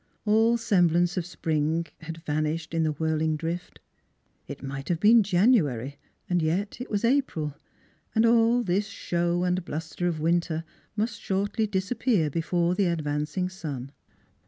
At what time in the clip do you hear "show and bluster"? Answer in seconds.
8.87-10.07